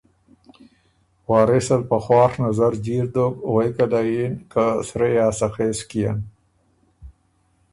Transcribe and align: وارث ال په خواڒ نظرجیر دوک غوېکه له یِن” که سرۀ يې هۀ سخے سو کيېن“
وارث 1.29 1.67
ال 1.75 1.81
په 1.89 1.97
خواڒ 2.03 2.31
نظرجیر 2.45 3.05
دوک 3.13 3.33
غوېکه 3.51 3.85
له 3.91 4.01
یِن” 4.11 4.33
که 4.51 4.63
سرۀ 4.87 5.07
يې 5.13 5.21
هۀ 5.25 5.29
سخے 5.39 5.67
سو 5.77 5.85
کيېن“ 5.89 6.17